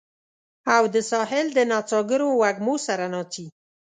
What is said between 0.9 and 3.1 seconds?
د ساحل د نڅاګرو وږمو سره